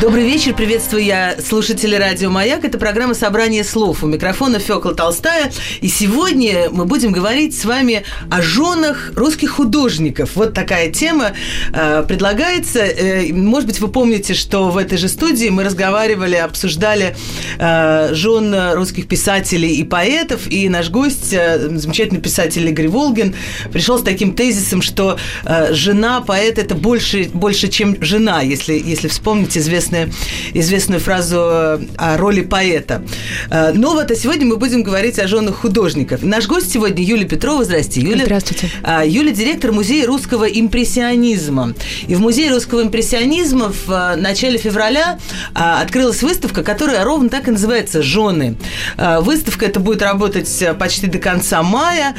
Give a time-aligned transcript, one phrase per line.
[0.00, 2.64] Добрый вечер, приветствую я слушатели радио «Маяк».
[2.64, 4.04] Это программа «Собрание слов».
[4.04, 5.50] У микрофона Фёкла Толстая.
[5.80, 10.36] И сегодня мы будем говорить с вами о женах русских художников.
[10.36, 11.32] Вот такая тема
[11.72, 12.78] э, предлагается.
[12.78, 17.16] Э, может быть, вы помните, что в этой же студии мы разговаривали, обсуждали
[17.58, 20.48] э, жен русских писателей и поэтов.
[20.48, 23.34] И наш гость, э, замечательный писатель Игорь Волгин,
[23.72, 29.08] пришел с таким тезисом, что э, жена поэта– это больше, больше, чем жена, если, если
[29.08, 30.12] вспомнить известный известную,
[30.54, 33.02] известную фразу э, о роли поэта.
[33.50, 36.22] Э, Но ну вот, а сегодня мы будем говорить о женах художников.
[36.22, 37.64] Наш гость сегодня Юлия Петрова.
[37.64, 38.24] Здрасте, Юля.
[38.24, 38.70] Здравствуйте.
[38.82, 41.74] А, Юля– директор Музея русского импрессионизма.
[42.06, 45.18] И в Музее русского импрессионизма в э, начале февраля
[45.54, 48.56] открылась выставка, которая ровно так и называется «Жены».
[48.96, 52.14] Выставка эта будет работать почти до конца мая.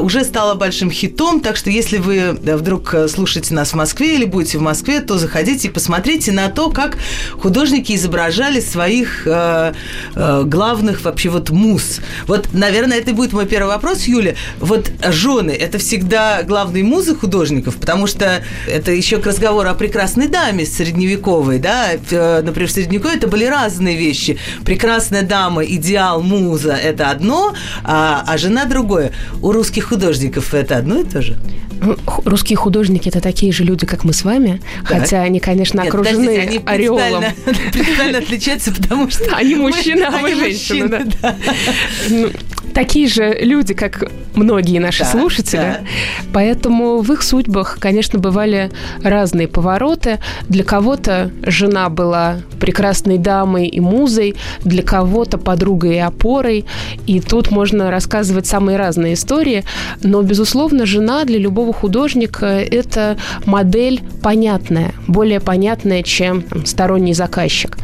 [0.00, 4.58] Уже стала большим хитом, так что если вы вдруг слушаете нас в Москве или будете
[4.58, 6.98] в Москве, то заходите и посмотрите на то, как
[7.40, 9.72] художники изображали своих э,
[10.14, 12.00] э, главных вообще вот муз.
[12.26, 14.34] Вот, наверное, это будет мой первый вопрос, Юля.
[14.60, 20.28] Вот жены– это всегда главные музы художников, потому что это еще к разговору о прекрасной
[20.28, 21.88] даме средневековой, да?
[22.10, 24.38] Э, например, в Средневековье это были разные вещи.
[24.64, 29.12] Прекрасная дама, идеал, муза– это одно, а, а жена– другое.
[29.42, 31.38] У русских художников это одно и то же?
[32.24, 35.00] Русские художники– это такие же люди, как мы с вами, так.
[35.00, 37.24] хотя они, конечно, Нет, окружены они орелом.
[37.72, 39.24] Принципиально отличаются, потому что...
[39.36, 41.36] Они мужчины, а мы женщины, да.
[42.08, 42.30] Ну,
[42.78, 44.04] такие же люди, как
[44.36, 45.56] многие наши да, слушатели.
[45.56, 45.80] Да.
[46.32, 48.70] Поэтому в их судьбах, конечно, бывали
[49.02, 50.20] разные повороты.
[50.48, 56.66] Для кого-то жена была прекрасной дамой и музой, для кого-то подругой и опорой.
[57.08, 59.64] И тут можно рассказывать самые разные истории.
[60.04, 67.76] Но, безусловно, жена для любого художника– это модель понятная, более понятная, чем там, сторонний заказчик.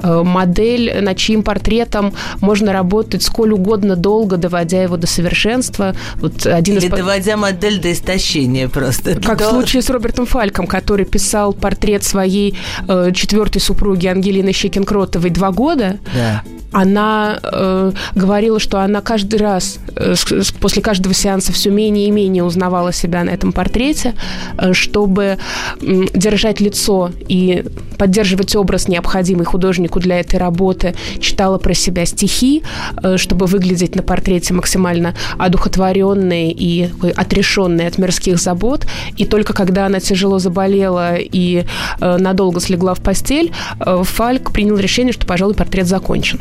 [0.00, 5.94] Э, модель, над чьим портретом можно работать сколь угодно долго, доводя его до совершенства.
[6.16, 6.90] Вот один Или из...
[6.90, 9.20] доводя модель до истощения просто.
[9.20, 9.46] Как до...
[9.46, 12.56] в случае с Робертом Фальком, который писал портрет своей
[12.86, 15.98] э, четвертой супруги Ангелины Щекинкротовой два года.
[16.14, 16.42] Да
[16.72, 20.14] она э, говорила, что она каждый раз э,
[20.60, 24.14] после каждого сеанса все менее и менее узнавала себя на этом портрете,
[24.58, 25.38] э, чтобы
[25.80, 27.64] э, держать лицо и
[27.96, 32.62] поддерживать образ, необходимый художнику для этой работы, читала про себя стихи,
[33.02, 38.86] э, чтобы выглядеть на портрете максимально одухотворенной и отрешенной от мирских забот.
[39.16, 41.64] И только когда она тяжело заболела и
[42.00, 46.40] э, надолго слегла в постель, э, Фальк принял решение, что, пожалуй, портрет закончен.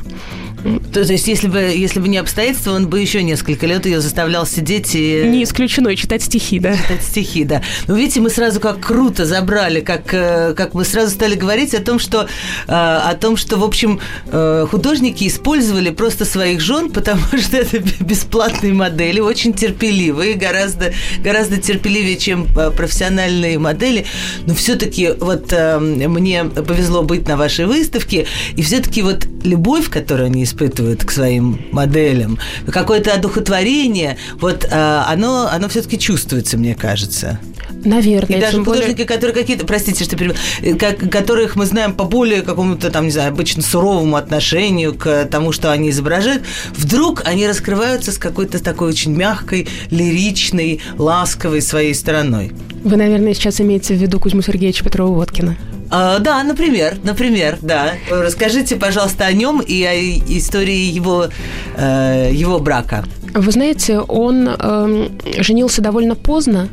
[0.93, 4.01] То, то есть, если бы, если бы не обстоятельства, он бы еще несколько лет ее
[4.01, 5.23] заставлял сидеть и...
[5.25, 6.75] Не исключено, и читать стихи, да.
[6.75, 7.61] Читать стихи, да.
[7.87, 11.81] Но видите, мы сразу как круто забрали, как, э, как мы сразу стали говорить о
[11.81, 12.27] том, что,
[12.67, 13.99] э, о том, что в общем,
[14.31, 21.57] э, художники использовали просто своих жен, потому что это бесплатные модели, очень терпеливые, гораздо, гораздо
[21.57, 24.05] терпеливее, чем профессиональные модели.
[24.45, 30.45] Но все-таки вот мне повезло быть на вашей выставке, и все-таки вот любовь, которую они
[30.45, 32.39] испытывают к своим моделям,
[32.71, 37.41] какое-то одухотворение, вот а, оно, оно все-таки чувствуется, мне кажется.
[37.83, 38.37] Наверное.
[38.37, 39.05] И даже художники, более...
[39.05, 43.11] которые какие-то, простите, что перебил, э, как, которых мы знаем по более какому-то там, не
[43.11, 48.87] знаю, обычно суровому отношению к тому, что они изображают, вдруг они раскрываются с какой-то такой
[48.87, 52.53] очень мягкой, лиричной, ласковой своей стороной.
[52.81, 55.57] Вы, наверное, сейчас имеете в виду Кузьму Сергеевича Петрова-Водкина.
[55.89, 57.93] А, да, например, например, да.
[58.09, 59.93] Расскажите, пожалуйста, о нем и о
[60.37, 61.27] истории его,
[61.75, 63.05] э, его брака.
[63.33, 65.09] Вы знаете, он э,
[65.39, 66.69] женился довольно поздно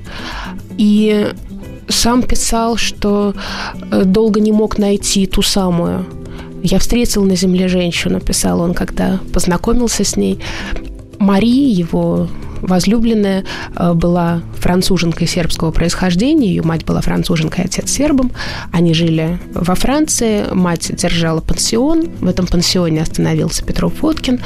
[0.79, 1.33] и
[1.89, 3.35] сам писал, что
[3.91, 6.07] э, долго не мог найти ту самую.
[6.63, 10.41] Я встретил на земле женщину, писал он, когда познакомился с ней.
[11.19, 12.29] Мари, его
[12.67, 13.45] возлюбленная
[13.77, 18.33] э, была француженкой сербского происхождения, ее мать была француженкой, отец сербом.
[18.73, 24.41] Они жили во Франции, мать держала пансион, в этом пансионе остановился Петров Фоткин,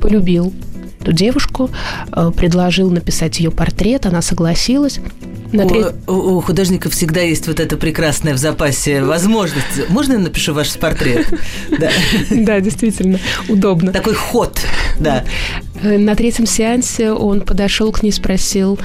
[0.00, 0.52] полюбил
[1.00, 1.70] эту девушку,
[2.12, 5.00] э, предложил написать ее портрет, она согласилась.
[5.52, 5.86] На треть...
[6.06, 9.88] у, у художников всегда есть вот эта прекрасная в запасе возможность.
[9.88, 11.26] Можно я напишу ваш портрет?
[12.30, 12.60] Да.
[12.60, 13.18] действительно,
[13.48, 13.92] удобно.
[13.92, 14.60] Такой ход,
[14.98, 15.24] да.
[15.82, 18.78] Э, на третьем сеансе он подошел к ней и спросил,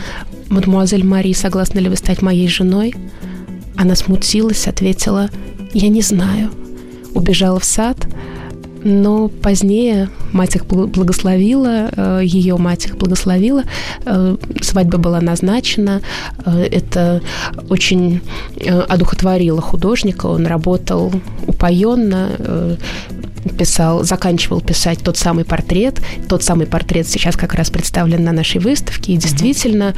[0.50, 2.96] «Мадемуазель Мари, согласна ли вы стать моей женой?»
[3.76, 5.30] Она смутилась, ответила,
[5.74, 6.52] «Я не знаю».
[7.14, 8.08] Убежала в сад,
[8.86, 13.64] но позднее мать их благословила, э, ее мать их благословила,
[14.06, 16.02] э, свадьба была назначена,
[16.46, 17.22] это
[17.70, 18.22] очень
[18.88, 21.12] одухотворило художника, он работал
[21.48, 22.78] упоенно,
[23.50, 26.02] писал, заканчивал писать тот самый портрет.
[26.28, 29.14] Тот самый портрет сейчас как раз представлен на нашей выставке.
[29.14, 29.94] И действительно,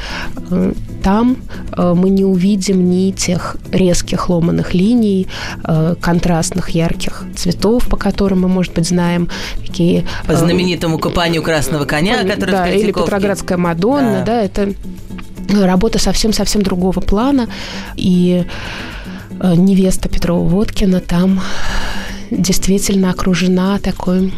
[0.49, 0.73] э,
[1.03, 1.37] там
[1.75, 5.27] э, мы не увидим ни тех резких ломаных линий,
[5.63, 9.29] э, контрастных ярких цветов, по которым мы, может быть, знаем,
[9.65, 10.05] какие...
[10.25, 14.73] По знаменитому купанию красного коня, который да, или Петроградская Мадонна, да, да это
[15.49, 17.47] работа совсем-совсем другого плана.
[17.95, 18.45] И
[19.39, 21.41] невеста Петрова Водкина там
[22.31, 24.33] действительно окружена такой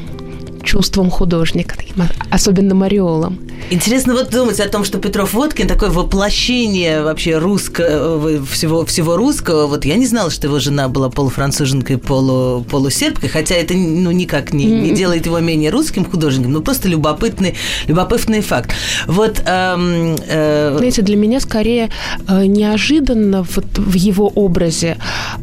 [0.69, 3.39] чувством художника, таким, особенно Мариолом.
[3.71, 9.65] Интересно вот думать о том, что Петров Водкин такое воплощение вообще русского, всего, всего русского.
[9.65, 14.53] Вот я не знала, что его жена была полуфранцуженкой, полу, полусербкой, хотя это ну, никак
[14.53, 17.55] не, не делает его менее русским художником, но просто любопытный,
[17.87, 18.71] любопытный факт.
[19.07, 20.75] Вот, эм, э...
[20.77, 21.89] Знаете, для меня скорее
[22.27, 24.97] э, неожиданно вот в его образе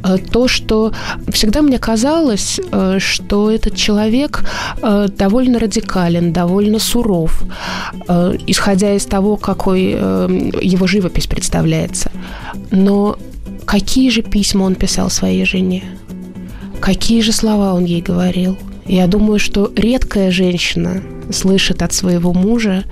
[0.04, 0.92] э, то, что
[1.32, 4.44] всегда мне казалось, э, что этот человек
[4.82, 7.42] э, довольно радикален, довольно суров,
[8.08, 12.10] э, исходя из того, какой э, его живопись представляется.
[12.70, 13.18] Но
[13.64, 15.84] какие же письма он писал своей жене?
[16.80, 18.56] Какие же слова он ей говорил?
[18.88, 21.02] Я думаю, что редкая женщина
[21.32, 22.84] слышит от своего мужа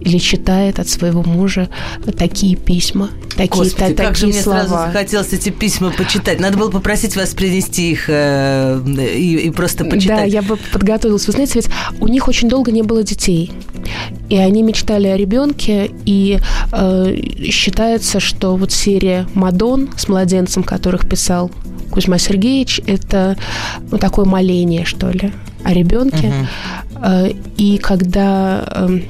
[0.00, 1.68] или читает от своего мужа
[2.16, 4.58] такие письма, такие, Господи, та, как такие же мне слова.
[4.60, 6.40] сразу захотелось эти письма почитать.
[6.40, 10.18] Надо было попросить вас принести их э, и, и просто почитать.
[10.18, 11.26] Да, я бы подготовилась.
[11.26, 11.68] Вы знаете, ведь
[12.00, 13.52] у них очень долго не было детей.
[14.28, 16.40] И они мечтали о ребенке, и
[16.72, 17.16] э,
[17.50, 21.50] считается, что вот серия «Мадон» с младенцем, которых писал
[21.90, 23.36] Кузьма Сергеевич, это
[23.90, 25.32] ну, такое моление, что ли,
[25.64, 26.32] о ребенке.
[26.94, 27.36] Uh-huh.
[27.56, 29.02] И когда эм,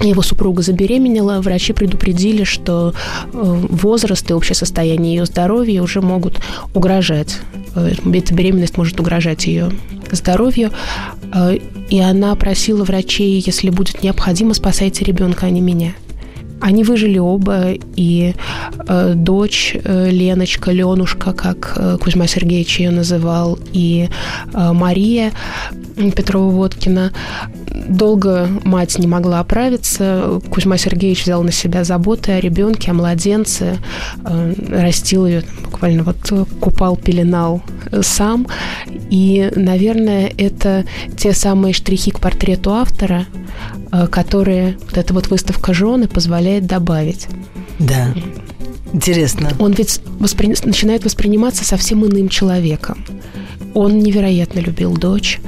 [0.00, 6.40] его супруга забеременела, врачи предупредили, что э, возраст и общее состояние ее здоровья уже могут
[6.74, 7.38] угрожать.
[7.74, 9.70] Э, эта беременность может угрожать ее
[10.10, 10.70] здоровью.
[11.88, 15.92] И она просила врачей, если будет необходимо, спасайте ребенка, а не меня.
[16.62, 18.34] Они выжили оба, и
[18.86, 24.08] э, дочь э, Леночка, Ленушка, как э, Кузьма Сергеевич ее называл, и
[24.54, 25.32] э, Мария
[25.96, 27.12] Петрова-Водкина.
[27.88, 30.40] Долго мать не могла оправиться.
[30.50, 33.78] Кузьма Сергеевич взял на себя заботы о ребенке, о младенце,
[34.24, 37.60] э, растил ее, буквально вот купал, пеленал
[38.02, 38.46] сам.
[39.12, 40.86] И, наверное, это
[41.18, 43.26] те самые штрихи к портрету автора,
[43.92, 47.28] Э, которые вот эта вот выставка жены позволяет добавить.
[47.78, 48.14] Да.
[48.94, 49.50] Интересно.
[49.58, 50.54] Он ведь воспри...
[50.64, 53.04] начинает восприниматься совсем иным человеком.
[53.74, 55.40] Он невероятно любил дочь,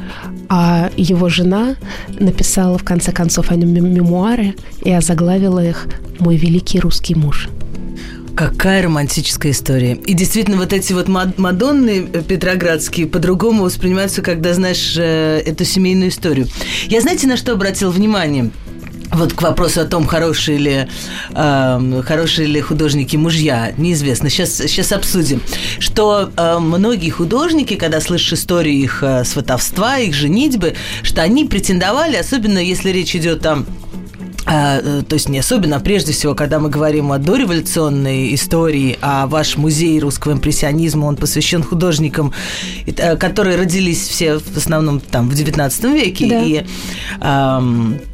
[0.49, 1.77] а его жена
[2.19, 5.87] написала в конце концов о нем мемуары и озаглавила их
[6.19, 7.49] «Мой великий русский муж».
[8.37, 9.95] Какая романтическая история.
[9.95, 16.11] И действительно, вот эти вот Мадонны э, петроградские по-другому воспринимаются, когда знаешь э, эту семейную
[16.11, 16.49] историю.
[16.87, 18.51] Я знаете, на что обратил внимание?
[19.13, 20.89] Вот к вопросу о том, хорошие ли,
[21.33, 24.29] э, хорошие ли художники мужья, неизвестно.
[24.31, 25.41] Сейчас, сейчас обсудим.
[25.79, 32.17] Что э, многие художники, когда слышишь историю их э, сватовства, их женитьбы, что они претендовали,
[32.17, 33.59] особенно если речь идет э,
[34.45, 39.57] то есть не особенно, а прежде всего, когда мы говорим о дореволюционной истории, а ваш
[39.57, 42.33] музей русского импрессионизма, он посвящен художникам,
[42.87, 46.29] э, которые родились все в основном там в XIX веке.
[46.29, 46.43] Да.
[46.43, 46.65] И
[47.21, 48.01] эм,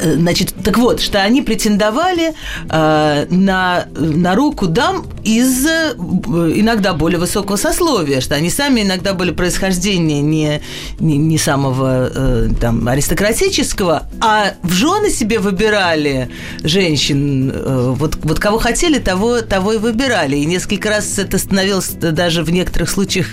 [0.00, 2.34] значит, так вот, что они претендовали
[2.68, 9.14] э, на, на руку дам из э, иногда более высокого сословия, что они сами иногда
[9.14, 10.60] были происхождения не,
[11.00, 16.30] не, не самого э, там, аристократического, а в жены себе выбирали
[16.62, 17.50] женщин.
[17.54, 20.36] Э, вот, вот кого хотели, того, того и выбирали.
[20.36, 23.28] И несколько раз это становилось даже в некоторых случаях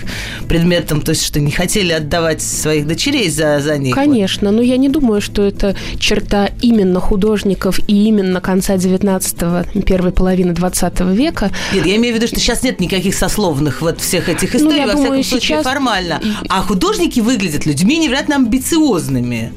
[0.48, 3.94] предметом, то есть, что не хотели отдавать своих дочерей за, за них.
[3.94, 10.12] Конечно, но я не думаю, что это черта именно художников и именно конца 19-го, первой
[10.12, 11.50] половины 20 века.
[11.72, 14.86] Нет, я имею в виду, что сейчас нет никаких сословных вот всех этих историй, ну,
[14.86, 15.64] во думаю, всяком случае, сейчас...
[15.64, 16.20] формально.
[16.48, 19.52] А художники выглядят людьми невероятно амбициозными.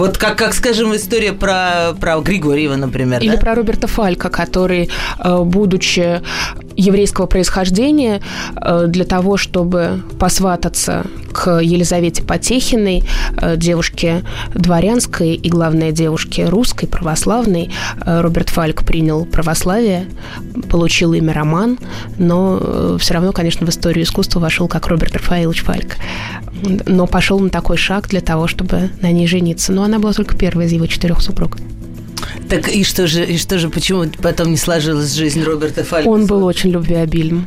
[0.00, 3.20] Вот как, как скажем, история про, про Григорьева, например.
[3.20, 3.36] Или да?
[3.36, 4.88] про Роберта Фалька, который,
[5.18, 6.22] э, будучи
[6.74, 8.22] еврейского происхождения
[8.56, 11.04] э, для того, чтобы посвататься
[11.34, 13.04] к Елизавете Потехиной,
[13.36, 14.22] э, девушке
[14.54, 17.70] дворянской и, главное, девушке русской, православной.
[18.06, 20.06] Роберт Фальк принял православие,
[20.70, 21.78] получил имя Роман,
[22.16, 25.96] но все равно, конечно, в историю искусства вошел как Роберт Рафаилович Фальк.
[26.86, 29.72] Но пошел на такой шаг для того, чтобы на ней жениться.
[29.72, 31.58] Но она была только первая из его четырех супруг.
[32.48, 36.08] Так и что же, и что же, почему потом не сложилась жизнь Роберта Фалька?
[36.08, 37.46] Он был очень любвеобильным.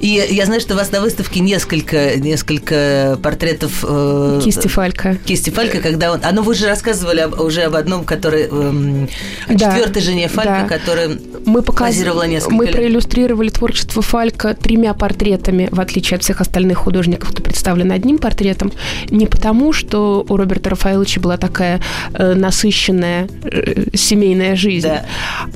[0.00, 3.84] И я знаю, что у вас на выставке несколько, несколько портретов...
[3.86, 5.16] Э, кисти Фалька.
[5.24, 6.20] Кисти Фалька, когда он...
[6.22, 8.48] А ну вы же рассказывали об, уже об одном, который...
[8.50, 9.06] Э,
[9.48, 10.78] о да, четвертой жене Фалька, да.
[10.78, 11.96] которая мы показ...
[11.96, 12.74] несколько Мы лет.
[12.74, 18.72] проиллюстрировали творчество Фалька тремя портретами, в отличие от всех остальных художников, кто представлен одним портретом.
[19.10, 21.80] Не потому, что у Роберта Рафаэловича была такая
[22.12, 25.04] э, насыщенная э, семейная жизнь, да.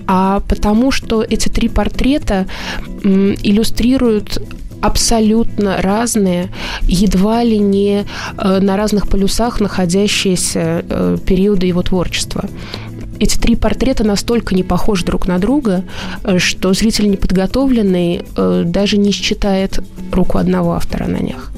[0.06, 2.46] а потому, что эти три портрета
[3.02, 4.27] э, иллюстрируют
[4.80, 6.50] абсолютно разные,
[6.86, 8.04] едва ли не
[8.36, 12.44] э, на разных полюсах находящиеся э, периоды его творчества.
[13.18, 15.84] Эти три портрета настолько не похожи друг на друга,
[16.22, 18.22] э, что зритель неподготовленный
[18.64, 19.80] даже не считает
[20.12, 21.50] руку одного автора на них.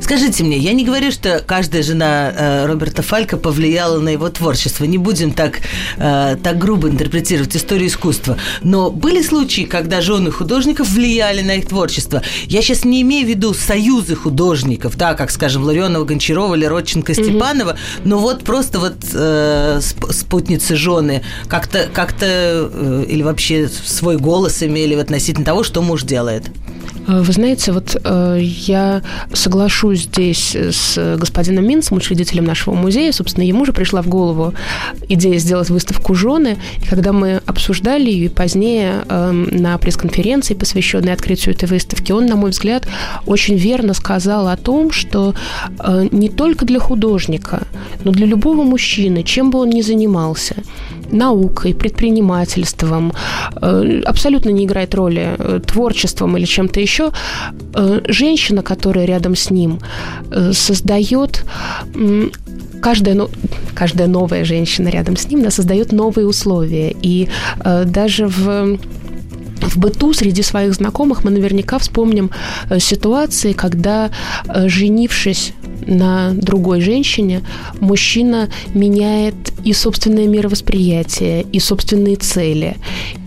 [0.00, 4.84] Скажите мне, я не говорю, что каждая жена э, Роберта Фалька повлияла на его творчество.
[4.84, 5.60] Не будем так,
[5.96, 8.36] э, так грубо интерпретировать историю искусства.
[8.62, 12.22] Но были случаи, когда жены художников влияли на их творчество.
[12.46, 17.14] Я сейчас не имею в виду союзы художников, да, как, скажем, Ларионова, Гончарова или Родченко,
[17.14, 18.00] Степанова, mm-hmm.
[18.04, 24.94] но вот просто вот э, спутницы жены как-то, как-то э, или вообще свой голос имели
[24.94, 26.50] относительно того, что муж делает.
[27.06, 33.12] Э, вы знаете, вот э, я соглашусь здесь с господином Минцем, учредителем нашего музея.
[33.12, 34.54] Собственно, ему же пришла в голову
[35.08, 36.58] идея сделать выставку «Жены».
[36.82, 42.36] И когда мы обсуждали ее позднее э, на пресс-конференции, посвященной открытию этой выставки, он, на
[42.36, 42.86] мой взгляд,
[43.26, 45.34] очень верно сказал о том, что
[45.78, 47.62] э, не только для художника,
[48.04, 50.56] но для любого мужчины, чем бы он ни занимался,
[51.12, 53.12] наукой, предпринимательством,
[53.60, 57.12] э, абсолютно не играет роли э, творчеством или чем-то еще,
[57.74, 59.78] э, женщина, которая рядом с ним,
[60.52, 61.44] создает
[62.80, 63.28] каждая,
[63.74, 66.94] каждая новая женщина рядом с ним она создает новые условия.
[67.02, 67.28] И
[67.84, 68.78] даже в
[69.62, 72.30] в быту среди своих знакомых мы наверняка вспомним
[72.78, 74.10] ситуации, когда,
[74.66, 75.52] женившись
[75.86, 77.42] на другой женщине,
[77.80, 82.76] мужчина меняет и собственное мировосприятие, и собственные цели,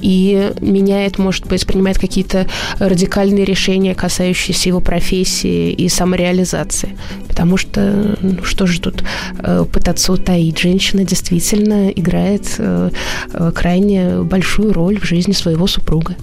[0.02, 2.48] и меняет, может быть, принимает какие-то
[2.80, 6.98] радикальные решения, касающиеся его профессии и самореализации.
[7.28, 9.04] Потому что, ну, что же тут
[9.40, 10.60] э, пытаться утаить?
[10.60, 12.90] Женщина действительно играет э,
[13.34, 16.16] э, крайне большую роль в жизни своего супруга.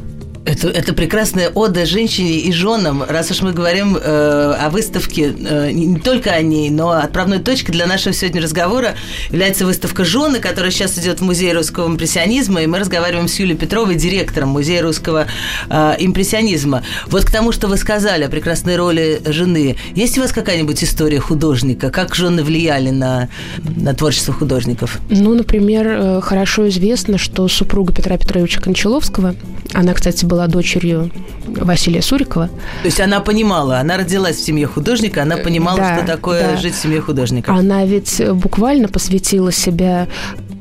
[0.44, 5.70] Это, это прекрасная ода женщине и женам, раз уж мы говорим э, о выставке, э,
[5.70, 8.96] не только о ней, но отправной точкой для нашего сегодня разговора
[9.30, 13.56] является выставка «Жены», которая сейчас идет в Музее русского импрессионизма, и мы разговариваем с Юлией
[13.56, 15.28] Петровой, директором Музея русского
[15.70, 16.82] э, импрессионизма.
[17.06, 21.20] Вот к тому, что вы сказали о прекрасной роли жены, есть у вас какая-нибудь история
[21.20, 21.90] художника?
[21.90, 23.28] Как жены влияли на,
[23.76, 24.98] на творчество художников?
[25.08, 29.36] Ну, например, э, хорошо известно, что супруга Петра Петровича Кончаловского,
[29.74, 31.10] она, кстати, была дочерью
[31.46, 32.48] Василия Сурикова.
[32.48, 36.56] То есть она понимала, она родилась в семье художника, она понимала, да, что такое да.
[36.56, 37.52] жить в семье художника.
[37.52, 40.08] Она ведь буквально посвятила себя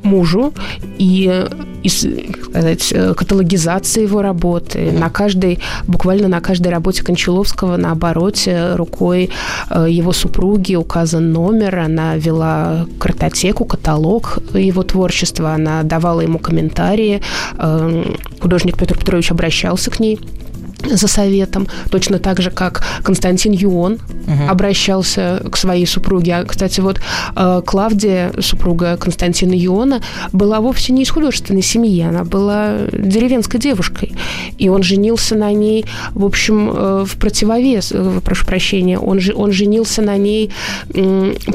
[0.02, 0.52] мужу
[0.98, 1.46] и,
[1.82, 4.92] и сказать, каталогизации его работы.
[4.92, 9.30] На каждой, буквально на каждой работе Кончаловского на обороте рукой
[9.70, 17.20] э, его супруги указан номер, она вела картотеку, каталог его творчества, она давала ему комментарии.
[17.58, 18.04] Э,
[18.40, 20.18] художник Петр Петрович обращался к ней
[20.90, 24.48] за советом, точно так же, как Константин Юон угу.
[24.48, 26.36] обращался к своей супруге.
[26.36, 27.00] А, кстати, вот
[27.36, 34.14] э, Клавдия, супруга Константина Юона, была вовсе не из художественной семьи, она была деревенской девушкой.
[34.58, 35.84] И он женился на ней,
[36.14, 40.50] в общем, э, в противовес, э, прошу прощения, он, он женился на ней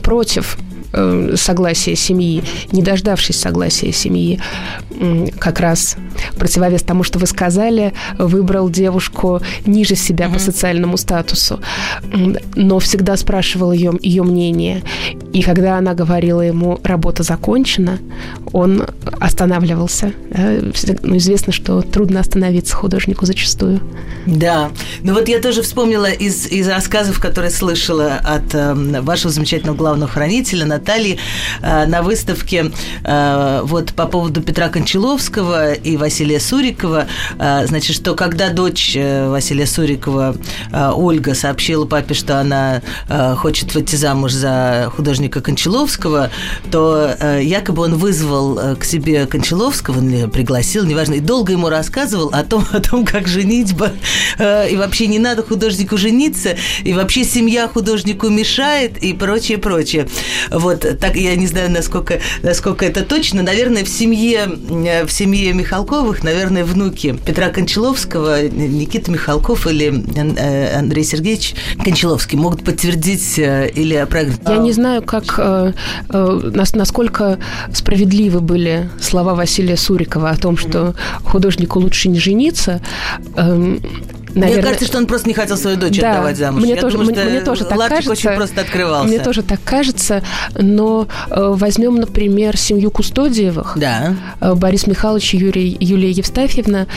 [0.03, 0.57] против
[0.93, 4.39] Э, согласия семьи, не дождавшись согласия семьи,
[5.37, 5.97] как раз
[6.37, 10.33] противовес тому, что вы сказали, выбрал девушку ниже себя mm-hmm.
[10.33, 11.59] по социальному статусу,
[12.55, 14.81] но всегда спрашивал ее, ее мнение.
[15.33, 17.99] И когда она говорила ему «работа закончена»,
[18.53, 18.87] он
[19.19, 20.13] останавливался.
[20.31, 23.81] Ну, известно, что трудно остановиться художнику зачастую.
[24.25, 24.71] Да.
[25.03, 30.09] Ну вот я тоже вспомнила из, из рассказов, которые слышала от э, вашего замечательного главного
[30.09, 30.86] хранителя, Натальи
[31.61, 32.71] на выставке
[33.03, 37.07] вот по поводу Петра Кончаловского и Василия Сурикова.
[37.37, 40.35] Значит, что когда дочь Василия Сурикова,
[40.95, 42.81] Ольга, сообщила папе, что она
[43.37, 46.29] хочет выйти замуж за художника Кончаловского,
[46.71, 52.65] то якобы он вызвал к себе Кончаловского, пригласил, неважно, и долго ему рассказывал о том,
[52.71, 53.91] о том, как женитьба,
[54.39, 60.07] и вообще не надо художнику жениться, и вообще семья художнику мешает, и прочее, прочее.
[60.51, 63.43] Вот так я не знаю, насколько, насколько это точно.
[63.43, 71.03] Наверное, в семье, в семье Михалковых, наверное, внуки Петра Кончаловского, Никита Михалков или э, Андрей
[71.03, 74.47] Сергеевич Кончаловский могут подтвердить э, или опровергнуть.
[74.47, 75.73] Я не знаю, как, э,
[76.09, 77.39] насколько
[77.73, 82.81] справедливы были слова Василия Сурикова о том, что художнику лучше не жениться.
[84.33, 84.55] Наверное...
[84.55, 86.61] Мне кажется, что он просто не хотел свою дочь да, отдавать замуж.
[86.61, 88.11] Мне, Я тоже, думаю, мне, мне тоже так кажется.
[88.11, 89.07] очень просто открывался.
[89.07, 90.23] Мне тоже так кажется,
[90.55, 93.73] но э, возьмем, например, семью Кустодиевых.
[93.77, 94.15] Да.
[94.39, 96.87] Э, Борис Михайлович и Юрий, Юлия Евстафьевна.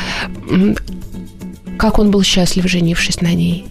[1.79, 3.67] Как он был счастлив, женившись на ней.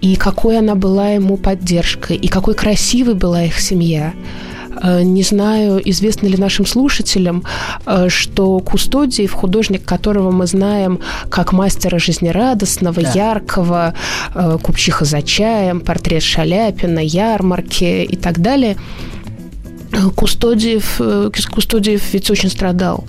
[0.00, 4.14] И какой она была ему поддержкой, и какой красивой была их семья.
[4.82, 7.44] Э, не знаю, известно ли нашим слушателям,
[7.86, 13.12] э, что Кустодиев, художник, которого мы знаем как мастера жизнерадостного, да.
[13.12, 13.94] яркого,
[14.34, 18.76] э, купчиха за чаем, портрет Шаляпина, ярмарки и так далее–
[20.14, 23.04] Кустодиев, э, Кустодиев ведь очень страдал.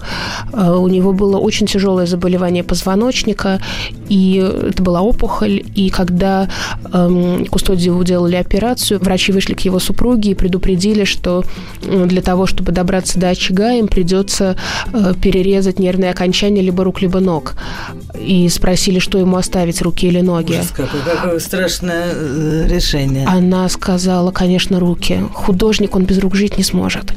[0.51, 3.61] Э, у него было очень тяжелое заболевание позвоночника,
[4.09, 4.37] и
[4.69, 5.63] это была опухоль.
[5.75, 6.49] И когда
[6.91, 11.43] эм, Кустодиеву делали операцию, врачи вышли к его супруге и предупредили, что
[11.81, 14.55] для того, чтобы добраться до очага, им придется
[14.91, 17.55] э, перерезать нервные окончания либо рук, либо ног.
[18.19, 20.53] И спросили, что ему оставить, руки или ноги.
[20.53, 22.13] Ужас какое, какое страшное
[22.67, 23.25] решение.
[23.27, 25.23] Она сказала, конечно, руки.
[25.33, 27.13] Художник, он без рук жить не сможет.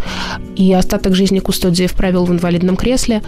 [0.57, 3.23] И остаток жизни Кустодиев провел в инвалидном кресле.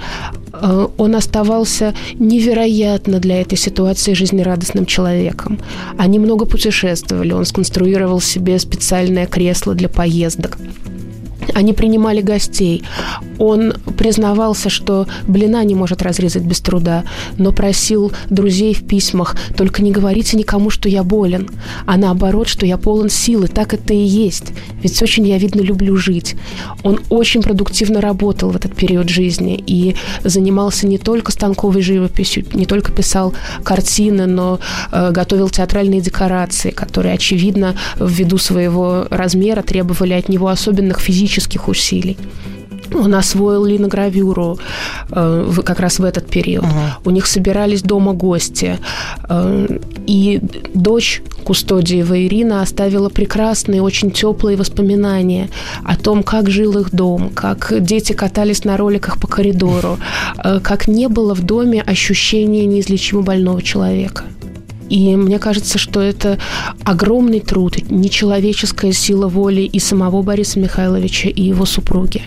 [0.53, 5.59] Э, он оставался невероятно для этой ситуации жизнерадостным человеком.
[5.99, 10.59] Они много путешествовали, он сконструировал себе специальное кресло для поездок.
[11.55, 12.83] Они принимали гостей.
[13.39, 17.05] Он признавался, что блина не может разрезать без труда,
[17.39, 21.49] но просил друзей в письмах «Только не говорите никому, что я болен,
[21.87, 24.53] а наоборот, что я полон силы, так это и есть.
[24.83, 26.37] Ведь очень я, видно, люблю жить».
[26.83, 32.67] Он очень продуктивно работал в этот период жизни и занимался не только станковой живописью, не
[32.67, 34.59] только писал картины, но
[34.93, 41.69] э, готовил театральные декорации, которые, очевидно, ввиду своего размера требовали от него особенных физических физических
[41.69, 42.17] усилий.
[42.95, 44.59] Он освоил линогравюру
[45.11, 46.65] э, как раз в этот период.
[46.65, 46.73] Угу.
[47.05, 48.79] У них собирались дома гости.
[49.29, 49.67] Э,
[50.07, 50.41] и
[50.75, 55.49] дочь Кустодиева Ирина оставила прекрасные, очень теплые воспоминания
[55.85, 59.99] о том, как жил их дом, как дети катались на роликах по коридору,
[60.45, 64.23] э, как не было в доме ощущения неизлечимо больного человека.
[64.89, 66.39] И мне кажется, что это
[66.85, 72.23] огромный труд, нечеловеческая сила воли и самого Бориса Михайловича, и его супруги.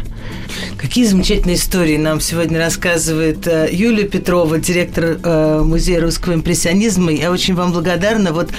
[0.78, 7.12] Какие замечательные истории нам сегодня рассказывает э, Юлия Петрова, директор э, Музея русского импрессионизма.
[7.12, 8.32] Я очень вам благодарна.
[8.32, 8.50] Вот,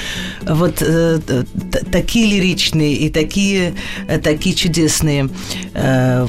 [0.43, 1.19] вот э,
[1.91, 3.75] такие лиричные и такие,
[4.23, 5.31] такие чудесные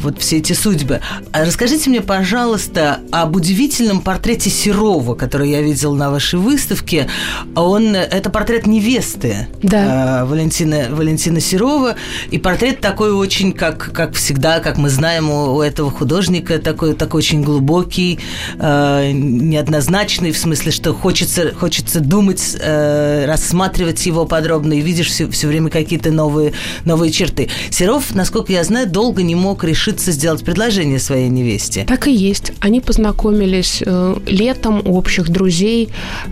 [0.01, 1.01] вот все эти судьбы.
[1.31, 7.07] А расскажите мне, пожалуйста, об удивительном портрете Серова, который я видел на вашей выставке.
[7.55, 10.25] Он, это портрет невесты да.
[10.25, 11.95] Валентина, Валентина Серова.
[12.29, 16.93] И портрет такой очень, как, как всегда, как мы знаем, у, у этого художника такой,
[16.93, 18.19] такой очень глубокий,
[18.59, 25.29] э, неоднозначный, в смысле, что хочется, хочется думать, э, рассматривать его подробно, и видишь все,
[25.29, 26.53] все время какие-то новые,
[26.85, 27.49] новые черты.
[27.69, 31.85] Серов, насколько я знаю, долго не мог решиться сделать предложение своей невесте.
[31.87, 32.53] Так и есть.
[32.59, 35.89] Они познакомились э, летом у общих друзей,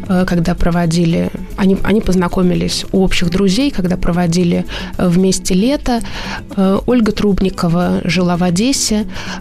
[0.08, 1.30] э, когда проводили...
[1.58, 4.66] Они, они познакомились у общих друзей, когда проводили
[4.98, 6.02] э, вместе лето.
[6.56, 8.79] Э, Ольга Трубникова жила в Одессе,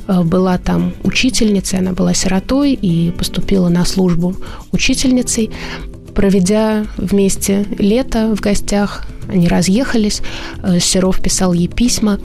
[0.06, 4.34] Э, была там учительницей, она была сиротой и поступила на службу
[4.72, 5.50] учительницей.
[6.14, 10.22] Проведя вместе лето в гостях, они разъехались,
[10.62, 12.18] э, Серов писал ей письма,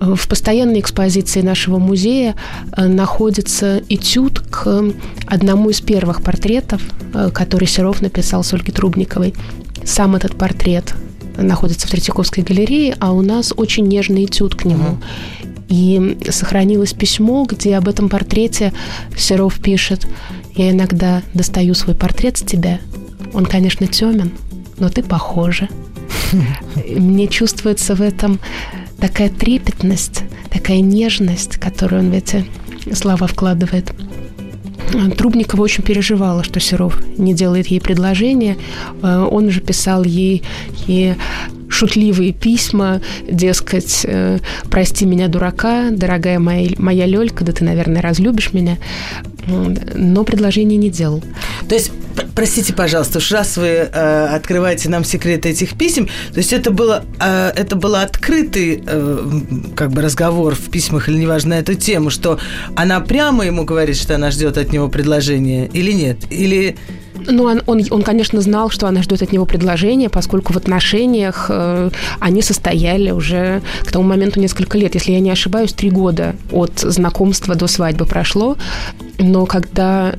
[0.00, 2.36] в постоянной экспозиции нашего музея
[2.76, 4.84] э, находится этюд к
[5.26, 6.80] одному из первых портретов,
[7.34, 9.34] который Серов написал с Ольгой Трубниковой.
[9.84, 10.94] Сам этот портрет
[11.36, 14.98] находится в Третьяковской галерее, а у нас очень нежный этюд к нему.
[15.68, 18.72] И сохранилось письмо, где об этом портрете
[19.16, 20.06] Серов пишет
[20.54, 22.80] «Я иногда достаю свой портрет с тебя.
[23.34, 24.32] Он, конечно, темен,
[24.78, 25.68] но ты похожа».
[26.96, 28.40] Мне чувствуется в этом
[28.98, 32.46] такая трепетность, такая нежность, которую он в эти
[32.94, 33.92] слова вкладывает.
[35.16, 38.56] Трубникова очень переживала, что Серов не делает ей предложение.
[39.02, 40.42] Э, он уже писал ей,
[40.86, 41.14] ей
[41.68, 44.38] шутливые письма, дескать, э,
[44.70, 48.78] прости меня, дурака, дорогая моя, моя Лёлька, да ты, наверное, разлюбишь меня.
[49.94, 51.22] Но предложение не делал.
[51.68, 51.90] То есть,
[52.34, 57.04] простите, пожалуйста, уж раз вы э, открываете нам секреты этих писем, то есть это было,
[57.20, 59.40] э, это был открытый э,
[59.74, 62.38] как бы разговор в письмах или неважно эту тему, что
[62.74, 66.18] она прямо ему говорит, что она ждет от него предложения или нет?
[66.30, 66.76] Или
[67.28, 71.46] ну, он, он, он, конечно, знал, что она ждет от него предложения, поскольку в отношениях
[71.48, 74.94] э, они состояли уже к тому моменту несколько лет.
[74.94, 78.56] Если я не ошибаюсь, три года от знакомства до свадьбы прошло.
[79.18, 80.14] Но когда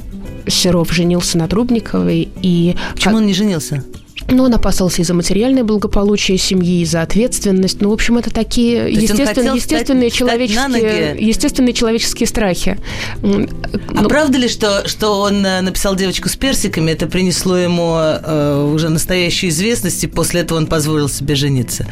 [0.48, 2.76] Серов женился на Трубниковой и...
[2.93, 3.84] Почему он не женился?
[4.32, 7.82] Ну, он опасался и за материальное благополучие семьи, и за ответственность.
[7.82, 12.78] Ну, в общем, это такие естествен, естественные, стать, человеческие, стать естественные человеческие страхи.
[13.22, 17.96] А ну, правда ли, что, что он э, написал девочку с персиками, это принесло ему
[17.98, 21.88] э, уже настоящую известность, и после этого он позволил себе жениться?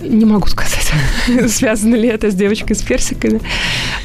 [0.00, 0.92] Не могу сказать,
[1.48, 3.40] связано ли это с девочкой с персиками.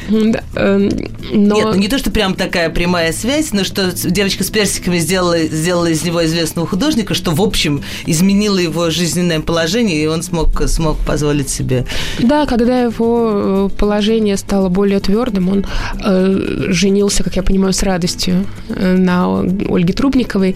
[0.09, 0.89] Эм,
[1.33, 1.55] но...
[1.55, 5.39] Нет, ну не то, что прям такая прямая связь, но что девочка с персиками сделала,
[5.39, 10.67] сделала из него известного художника, что, в общем, изменило его жизненное положение, и он смог,
[10.67, 11.85] смог позволить себе.
[12.19, 15.65] Да, когда его э, положение стало более твердым, он
[16.03, 20.55] э, женился, как я понимаю, с радостью э, на Ольге Трубниковой.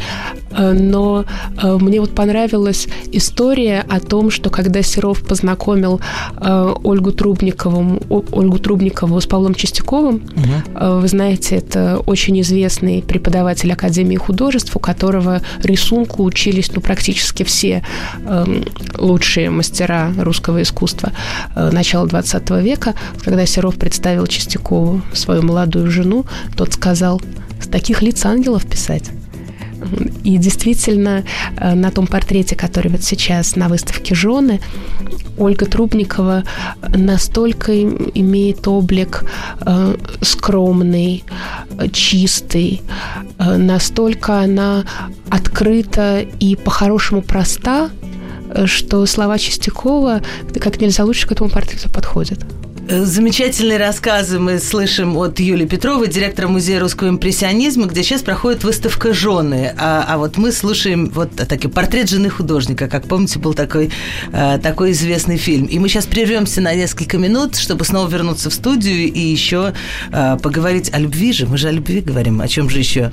[0.52, 1.26] Э, но
[1.62, 6.02] э, мне вот понравилась история о том, что когда Серов познакомил
[6.38, 10.16] э, Ольгу Трубникову, Ольгу Трубникову с Павлом Чистяковым.
[10.16, 11.00] Угу.
[11.00, 17.84] Вы знаете, это очень известный преподаватель Академии художеств, у которого рисунку учились ну, практически все
[18.26, 18.64] э,
[18.98, 21.12] лучшие мастера русского искусства
[21.56, 22.96] начала 20 века.
[23.24, 27.22] Когда Серов представил Чистякову свою молодую жену, тот сказал,
[27.62, 29.12] с таких лиц ангелов писать.
[30.24, 31.24] И действительно,
[31.58, 34.60] э, на том портрете, который вот сейчас на выставке «Жены»,
[35.38, 36.44] Ольга Трубникова
[36.82, 39.24] настолько имеет облик
[39.62, 41.24] э, скромный,
[41.94, 42.82] чистый,
[43.38, 44.84] э, настолько она
[45.30, 47.90] открыта и по-хорошему проста,
[48.66, 50.22] что слова Чистякова
[50.60, 52.40] как нельзя лучше к этому портрету подходят.
[52.90, 59.14] Замечательные рассказы мы слышим от Юлии Петровой, директора Музея русского импрессионизма, где сейчас проходит выставка
[59.14, 59.76] «Жены».
[59.78, 62.88] А, а вот мы слушаем вот такой портрет жены художника.
[62.88, 63.92] Как помните, был такой,
[64.34, 65.68] э, такой известный фильм.
[65.68, 69.76] И мы сейчас прервемся на несколько минут, чтобы снова вернуться в студию и еще
[70.12, 71.46] э, поговорить о любви же.
[71.46, 72.42] Мы же о любви говорим.
[72.42, 73.12] О чем же еще?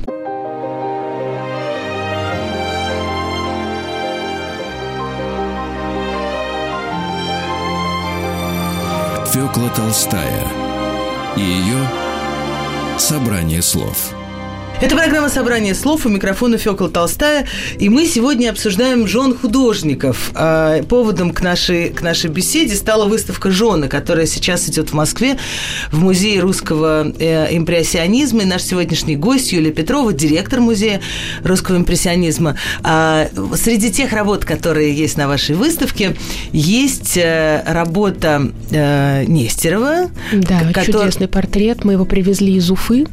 [9.56, 10.46] Фёкла Толстая
[11.34, 11.88] и ее
[12.98, 14.12] «Собрание слов».
[14.78, 17.46] Это программа «Собрание слов» у микрофона Фёкла Толстая,
[17.78, 20.30] и мы сегодня обсуждаем жен художников.
[20.34, 25.38] А, поводом к нашей, к нашей беседе стала выставка «Жены», которая сейчас идет в Москве
[25.90, 28.42] в Музее русского э, импрессионизма.
[28.42, 31.00] И наш сегодняшний гость Юлия Петрова, директор Музея
[31.42, 32.58] русского импрессионизма.
[32.82, 36.14] А, среди тех работ, которые есть на вашей выставке,
[36.52, 40.10] есть э, работа э, Нестерова.
[40.32, 40.84] Да, который...
[40.84, 41.82] чудесный портрет.
[41.84, 43.06] Мы его привезли из Уфы,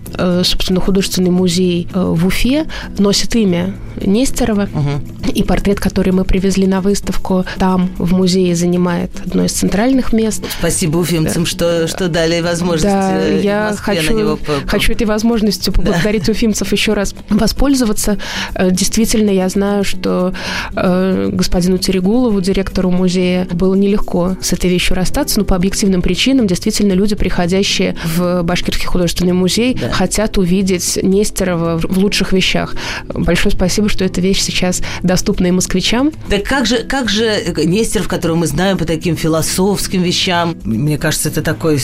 [0.43, 2.65] собственно, художественный музей музей э, в Уфе
[2.97, 4.63] носит имя Нестерова.
[4.73, 5.31] Угу.
[5.33, 10.43] И портрет, который мы привезли на выставку, там в музее занимает одно из центральных мест.
[10.59, 11.49] Спасибо уфимцам, да.
[11.49, 14.39] что, что дали возможность да, э, я хочу, на него...
[14.65, 16.31] хочу этой возможностью поблагодарить да.
[16.31, 18.17] уфимцев еще раз воспользоваться.
[18.55, 20.33] Э, действительно, я знаю, что
[20.75, 26.47] э, господину Терегулову, директору музея, было нелегко с этой вещью расстаться, но по объективным причинам
[26.47, 29.91] действительно люди, приходящие в Башкирский художественный музей, да.
[29.91, 32.75] хотят увидеть Нестерова в лучших вещах.
[33.07, 36.11] Большое спасибо что эта вещь сейчас доступна и москвичам.
[36.29, 41.29] Да как же, как же Нестеров, которого мы знаем по таким философским вещам, мне кажется,
[41.29, 41.79] это такой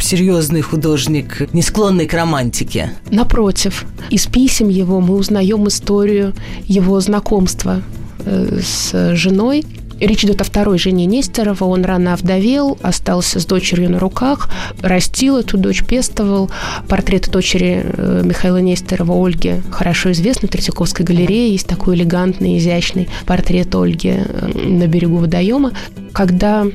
[0.00, 2.92] серьезный художник, не склонный к романтике.
[3.10, 6.34] Напротив, из писем его мы узнаем историю
[6.66, 7.82] его знакомства
[8.24, 9.64] э, с женой,
[10.02, 11.64] Речь идет о второй жене Нестерова.
[11.64, 14.48] Он рано овдовел, остался с дочерью на руках,
[14.80, 16.50] растил эту дочь, пестовал.
[16.88, 21.52] Портрет дочери э, Михаила Нестерова, Ольги, хорошо известный в Третьяковской галерее.
[21.52, 25.70] Есть такой элегантный, изящный портрет Ольги э, на берегу водоема.
[26.12, 26.66] Когда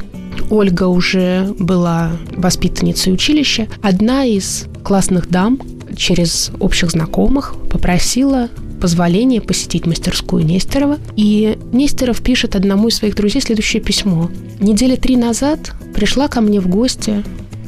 [0.50, 5.60] Ольга уже была воспитанницей училища, одна из классных дам
[5.98, 8.48] через общих знакомых попросила
[8.80, 10.98] позволение посетить мастерскую Нестерова.
[11.16, 14.30] И Нестеров пишет одному из своих друзей следующее письмо.
[14.60, 17.24] Недели три назад пришла ко мне в гости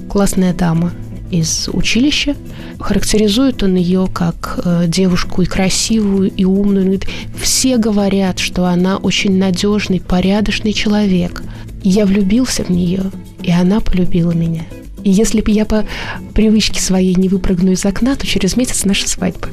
[0.10, 0.92] классная дама
[1.32, 2.36] из училища.
[2.80, 6.86] Характеризует он ее как э, девушку и красивую, и умную.
[6.86, 7.08] Говорит,
[7.40, 11.44] все говорят, что она очень надежный, порядочный человек.
[11.84, 13.12] Я влюбился в нее,
[13.44, 14.66] и она полюбила меня.
[15.04, 15.86] И если бы я по
[16.34, 19.50] привычке своей не выпрыгну из окна, то через месяц наша свадьба.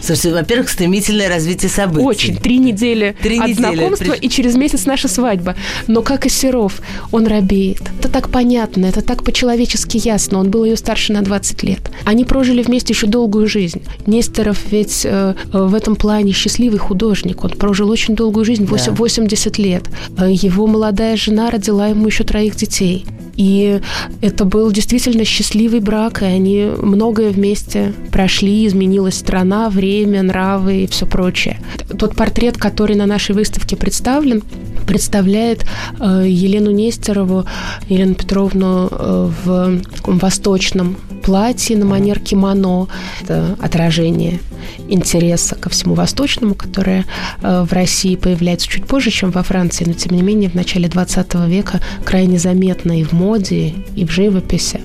[0.00, 2.04] Слушайте, во-первых, стремительное развитие событий.
[2.04, 2.36] Очень.
[2.36, 3.58] Три недели Три от недели.
[3.58, 5.54] знакомства, и через месяц наша свадьба.
[5.86, 6.80] Но как и Серов,
[7.12, 7.82] он робеет.
[7.98, 10.38] Это так понятно, это так по-человечески ясно.
[10.38, 11.90] Он был ее старше на 20 лет.
[12.04, 13.82] Они прожили вместе еще долгую жизнь.
[14.06, 17.44] Нестеров ведь э, в этом плане счастливый художник.
[17.44, 18.92] Он прожил очень долгую жизнь, 8, да.
[18.92, 19.84] 80 лет.
[20.18, 23.04] Э, его молодая жена родила ему еще троих детей.
[23.36, 23.80] И
[24.20, 30.86] это был действительно счастливый брак, и они многое вместе прошли, изменилась страна, время, нравы и
[30.86, 31.58] все прочее.
[31.98, 34.42] Тот портрет, который на нашей выставке представлен,
[34.86, 35.66] представляет
[36.00, 37.44] э, Елену Нестерову,
[37.88, 42.88] Елену Петровну э, в восточном платье на манер кимоно.
[43.22, 44.40] Это отражение
[44.88, 47.04] интереса ко всему восточному, которое
[47.42, 50.88] э, в России появляется чуть позже, чем во Франции, но тем не менее в начале
[50.88, 54.80] 20 века крайне заметно и в моде, и в живописи,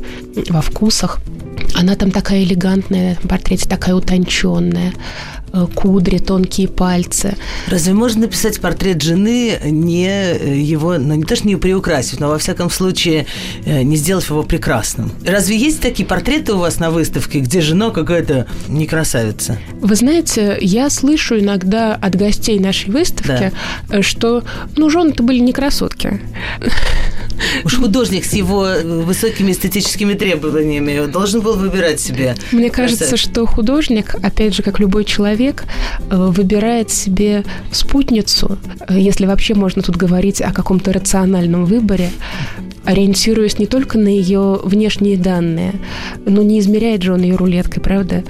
[0.50, 1.20] во вкусах.
[1.74, 4.94] Она там такая элегантная, на этом портрете такая утонченная,
[5.56, 7.38] Э, кудри, тонкие пальцы.
[7.68, 12.28] Разве можно написать портрет жены, не э, его, ну не то, что не приукрасив, но
[12.28, 13.26] во всяком случае
[13.64, 15.14] э, не сделав его прекрасным?
[15.26, 19.58] Разве есть такие портреты у вас на выставке, где жена какая-то не красавица?
[19.80, 23.54] Вы знаете, я слышу иногда от гостей нашей выставки,
[23.88, 24.02] да.
[24.02, 24.44] что,
[24.76, 26.20] ну, жены-то были не красотки.
[27.64, 32.36] Уж художник с его высокими эстетическими требованиями должен был выбирать себе.
[32.52, 35.66] Мне кажется, что художник, опять же, как любой человек,
[36.10, 42.10] э, выбирает себе спутницу, э, если вообще можно тут говорить о каком-то рациональном выборе,
[42.86, 45.74] ориентируясь не только на ее внешние данные,
[46.26, 48.24] но не измеряет же он ее рулеткой, правда?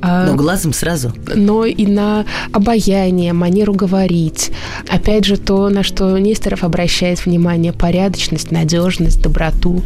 [0.00, 1.12] А, но глазом сразу.
[1.34, 4.50] Но и на обаяние, манеру говорить.
[4.88, 9.82] Опять же, то, на что Нестеров обращает внимание, порядочность, надежность, доброту.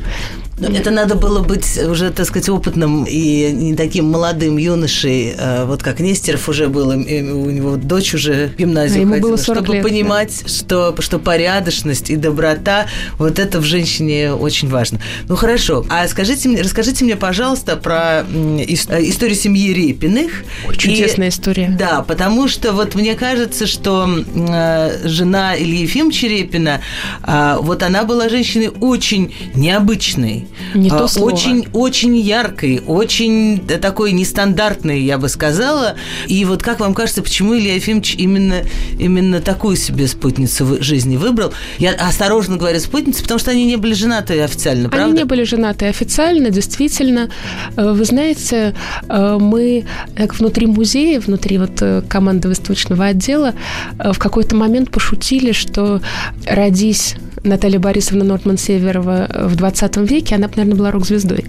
[0.58, 5.66] Но это надо было быть уже, так сказать, опытным и не таким молодым юношей, а
[5.66, 9.38] вот как Нестеров уже был, у него дочь уже в гимназию а ему ходила, было
[9.38, 10.48] чтобы лет, понимать, да.
[10.48, 12.86] что, что порядочность и доброта,
[13.18, 14.98] вот это в женщине очень важно.
[15.28, 20.44] Ну хорошо, а скажите мне, расскажите мне, пожалуйста, про историю семьи Репиных.
[20.66, 21.76] Очень чудесная история.
[21.78, 26.80] Да, потому что вот мне кажется, что э, жена Ильи Ефимовича Репина,
[27.26, 30.45] э, вот она была женщиной очень необычной.
[30.74, 31.32] Не то а, слово.
[31.32, 35.96] Очень, очень яркой, очень такой нестандартной, я бы сказала.
[36.26, 38.62] И вот как вам кажется, почему Илья Ефимович именно,
[38.98, 41.52] именно такую себе спутницу в жизни выбрал?
[41.78, 45.06] Я осторожно говорю спутницу, потому что они не были женаты официально, правда?
[45.06, 47.30] Они не были женаты официально, действительно.
[47.76, 48.74] Э, вы знаете,
[49.08, 53.54] э, мы как внутри музея, внутри вот э, команды выставочного отдела
[53.98, 56.00] в какой-то момент пошутили, что
[56.46, 61.44] родись Наталья Борисовна Нортман-Северова в 20 веке, она наверное, была рок-звездой.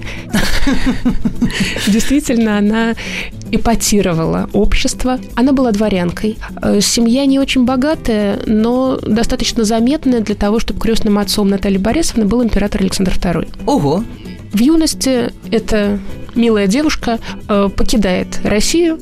[1.88, 2.96] Действительно, она
[3.52, 5.20] эпатировала общество.
[5.36, 6.38] Она была дворянкой.
[6.62, 12.26] Э, семья не очень богатая, но достаточно заметная для того, чтобы крестным отцом Натальи Борисовны
[12.26, 13.48] был император Александр II.
[13.66, 14.04] Ого!
[14.54, 16.00] В юности эта
[16.36, 19.00] милая девушка э, покидает Россию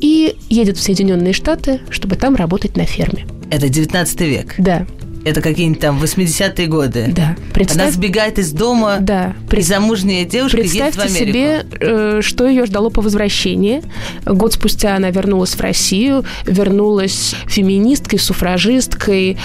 [0.00, 3.26] и едет в Соединенные Штаты, чтобы там работать на ферме.
[3.50, 4.54] Это 19 век?
[4.58, 4.86] Да.
[5.26, 7.12] Это какие-нибудь там 80-е годы.
[7.12, 7.34] Да.
[7.52, 7.82] Представь...
[7.82, 9.34] Она сбегает из дома, да.
[9.50, 11.32] и замужняя девушка Представьте едет в Америку.
[11.32, 13.82] себе, э, что ее ждало по возвращении.
[14.24, 19.36] Год спустя она вернулась в Россию, вернулась феминисткой, суфражисткой,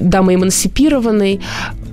[0.00, 1.40] дамой эмансипированной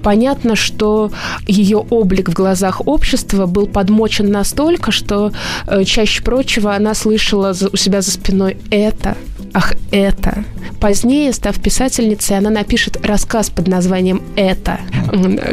[0.01, 1.11] понятно, что
[1.47, 5.31] ее облик в глазах общества был подмочен настолько, что
[5.65, 9.17] э, чаще прочего она слышала у себя за спиной это,
[9.55, 10.43] ах, это.
[10.79, 14.81] Позднее, став писательницей, она напишет рассказ под названием «Это»,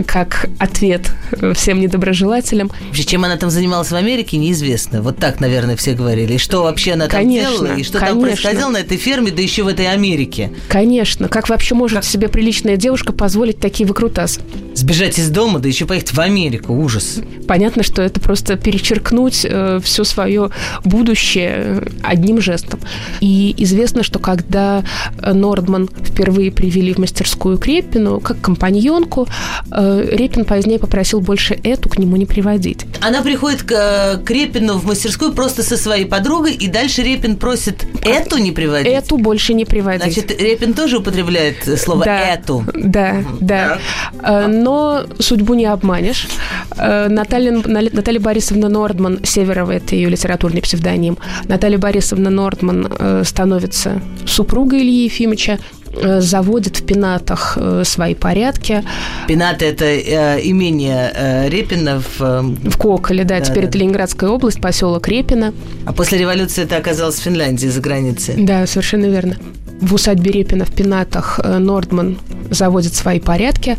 [0.07, 1.12] как ответ
[1.55, 2.71] всем недоброжелателям.
[2.88, 5.01] Вообще, чем она там занималась в Америке, неизвестно.
[5.01, 6.35] Вот так, наверное, все говорили.
[6.35, 8.21] И что вообще она там конечно, делала, и что конечно.
[8.21, 10.51] там происходило на этой ферме, да еще в этой Америке.
[10.69, 11.29] Конечно.
[11.29, 12.05] Как вообще может как?
[12.05, 14.41] себе приличная девушка позволить такие выкрутасы?
[14.75, 16.75] Сбежать из дома, да еще поехать в Америку.
[16.75, 17.21] Ужас.
[17.47, 20.51] Понятно, что это просто перечеркнуть э, все свое
[20.85, 22.81] будущее одним жестом.
[23.21, 24.85] И известно, что когда
[25.21, 29.27] Нордман впервые привели в мастерскую к Репину как компаньонку,
[29.71, 32.87] э, Репин позднее попросил больше эту к нему не приводить.
[33.01, 37.85] она приходит к, к Репину в мастерскую просто со своей подругой, и дальше Репин просит
[38.05, 38.93] эту не приводить.
[38.93, 40.13] Эту больше не приводить.
[40.13, 42.65] Значит, Репин тоже употребляет слово да, эту.
[42.75, 43.39] Да, угу.
[43.41, 43.79] да.
[44.23, 44.49] Так.
[44.49, 46.29] Но судьбу не обманешь.
[46.77, 53.82] Наталья, Наталья Борисовна Нордман, Северова, это ее литературный псевдоним, Наталья Борисовна Нордман становится
[54.27, 55.59] супругой Ильи Ефимовича,
[55.95, 58.83] Э, заводит в пенатах э, свои порядки.
[59.29, 62.21] Пенаты– это э, имение э, Репина в...
[62.21, 63.68] Э, в Коколе, да, да теперь да.
[63.68, 65.53] это Ленинградская область, поселок Репина.
[65.85, 68.35] А после революции это оказалось в Финляндии, за границей.
[68.38, 69.37] Да, совершенно верно.
[69.81, 72.16] В усадьбе Репина в Пенатах Нордман
[72.51, 73.77] заводит свои порядки,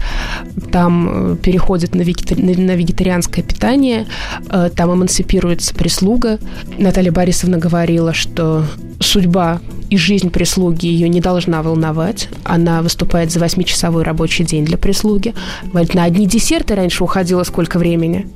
[0.71, 2.41] там переходит на, вегетари...
[2.41, 4.05] на вегетарианское питание,
[4.49, 6.39] там эмансипируется прислуга.
[6.77, 8.65] Наталья Борисовна говорила, что
[8.99, 9.61] судьба
[9.93, 12.27] и жизнь прислуги ее не должна волновать.
[12.43, 15.35] Она выступает за восьмичасовой рабочий день для прислуги.
[15.65, 18.27] Говорит, на одни десерты раньше уходило сколько времени.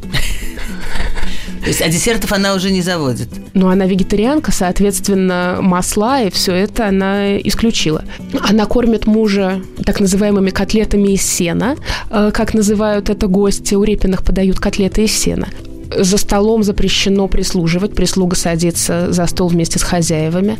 [1.61, 3.29] То есть, а десертов она уже не заводит?
[3.55, 8.03] Ну, она вегетарианка, соответственно, масла и все это она исключила.
[8.39, 11.75] Она кормит мужа так называемыми котлетами из сена,
[12.11, 13.73] э, как называют это гости.
[13.73, 15.47] У Репиных подают котлеты из сена
[15.95, 20.57] за столом запрещено прислуживать, прислуга садится за стол вместе с хозяевами.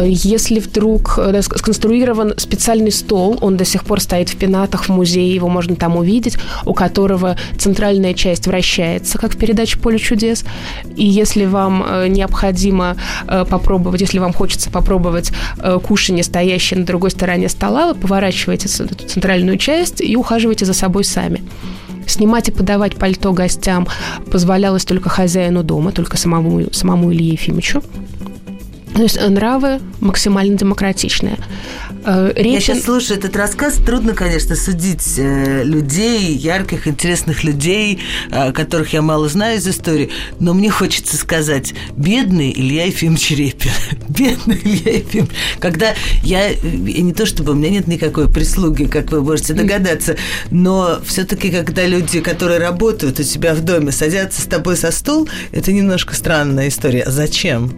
[0.00, 5.34] Если вдруг э, сконструирован специальный стол, он до сих пор стоит в пенатах в музее,
[5.34, 10.44] его можно там увидеть, у которого центральная часть вращается, как в передаче «Поле чудес».
[10.96, 15.32] И если вам э, необходимо э, попробовать, если вам хочется попробовать
[15.82, 21.04] кушанье, стоящее на другой стороне стола, вы поворачиваете эту центральную часть и ухаживаете за собой
[21.04, 21.42] сами.
[22.06, 23.86] Снимать и подавать пальто гостям
[24.30, 27.82] позволялось только хозяину дома, только самому, самому Илье Ефимовичу.
[28.94, 31.38] То есть нравы максимально демократичные.
[32.04, 32.54] Э, речь...
[32.54, 33.74] Я сейчас слушаю этот рассказ.
[33.74, 38.00] Трудно, конечно, судить э, людей, ярких, интересных людей,
[38.30, 43.70] э, которых я мало знаю из истории, но мне хочется сказать, бедный Илья Ефимович Репин.
[44.08, 45.32] бедный Илья Ефимович.
[45.58, 50.16] Когда я, я не то чтобы у меня нет никакой прислуги, как вы можете догадаться,
[50.50, 55.28] но все-таки, когда люди, которые работают у тебя в доме, садятся с тобой за стол,
[55.52, 57.04] это немножко странная история.
[57.06, 57.72] Зачем?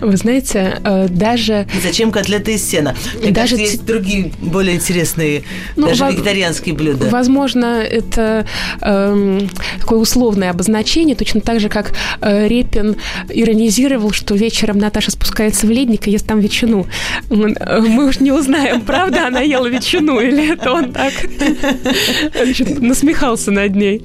[0.00, 1.66] Вы знаете, даже...
[1.82, 2.94] Зачем котлеты из сена?
[3.14, 5.42] Мне даже кажется, есть другие более интересные,
[5.76, 7.08] ну, даже во- вегетарианские блюда.
[7.08, 8.46] Возможно, это
[8.80, 9.40] э,
[9.80, 12.96] такое условное обозначение, точно так же, как э, Репин
[13.28, 16.86] иронизировал, что вечером Наташа спускается в ледник и ест там ветчину.
[17.30, 21.12] Мы уж не узнаем, правда она ела ветчину или это он так
[22.80, 24.02] насмехался над ней.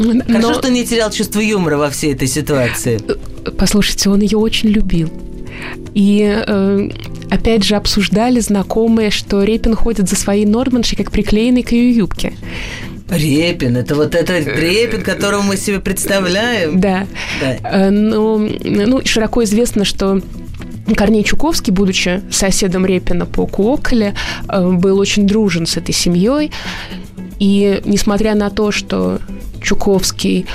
[0.00, 0.54] Хорошо, Но...
[0.54, 3.00] что не терял чувство юмора во всей этой ситуации.
[3.58, 5.10] Послушайте, он ее очень любил.
[5.94, 6.88] И э,
[7.30, 12.32] опять же обсуждали знакомые, что Репин ходит за своей Норманшей, как приклеенный к ее юбке.
[13.10, 16.80] Репин, это вот этот Репин, которого мы себе представляем.
[16.80, 17.06] Да.
[17.40, 17.56] да.
[17.62, 20.20] Э, ну, ну, широко известно, что
[20.94, 24.14] Корней Чуковский, будучи соседом Репина по Куоколе,
[24.48, 26.52] э, был очень дружен с этой семьей.
[27.38, 29.18] И несмотря на то, что
[29.62, 30.46] Чуковский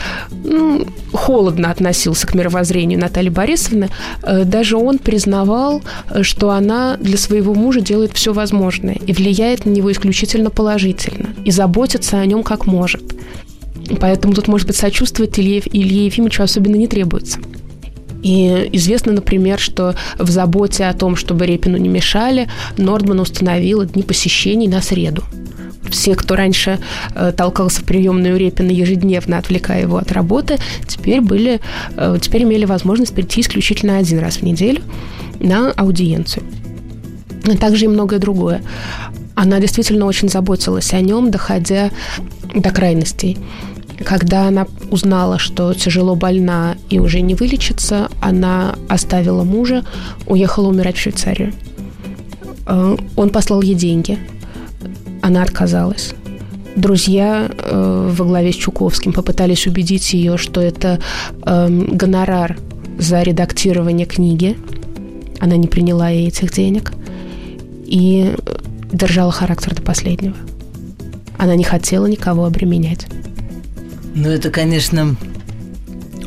[0.44, 3.90] ну, холодно относился к мировоззрению Натальи Борисовны,
[4.24, 5.82] э, даже он признавал,
[6.22, 11.52] что она для своего мужа делает все возможное и влияет на него исключительно положительно, и
[11.52, 13.16] заботится о нем как может.
[14.00, 17.40] Поэтому тут, может быть, сочувствовать Илье, Илье Ефимовичу особенно не требуется.
[18.24, 24.02] И известно, например, что в заботе о том, чтобы Репину не мешали, Нордман установила дни
[24.02, 25.24] посещений на среду
[25.90, 26.80] все, кто раньше
[27.14, 31.60] э, толкался в приемную Репина ежедневно, отвлекая его от работы, теперь были,
[31.96, 34.82] э, теперь имели возможность прийти исключительно один раз в неделю
[35.40, 36.44] на аудиенцию.
[37.46, 38.62] А также и многое другое.
[39.36, 41.92] Она действительно очень заботилась о нем, доходя
[42.54, 43.38] до крайностей.
[44.04, 49.86] Когда она узнала, что тяжело больна и уже не вылечится, она оставила мужа,
[50.26, 51.54] уехала умирать в Швейцарию.
[52.66, 54.18] Э, он послал ей деньги–
[55.26, 56.14] она отказалась.
[56.76, 61.00] Друзья э, во главе с Чуковским попытались убедить ее, что это
[61.44, 62.60] э, гонорар
[63.00, 64.56] за редактирование книги.
[65.40, 66.94] Она не приняла ей этих денег
[67.86, 68.36] и
[68.92, 70.36] держала характер до последнего.
[71.40, 73.08] Она не хотела никого обременять.
[74.14, 75.16] Ну, это, конечно,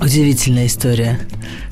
[0.01, 1.21] удивительная история,